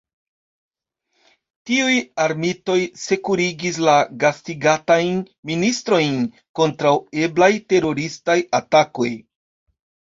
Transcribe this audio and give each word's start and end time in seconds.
Tiuj 1.69 1.97
armitoj 2.23 2.79
sekurigis 3.03 3.79
la 3.89 3.95
gastigatajn 4.25 5.23
ministrojn 5.53 6.19
kontraŭ 6.63 6.99
eblaj 7.29 7.55
teroristaj 7.71 8.43
atakoj! 8.65 9.13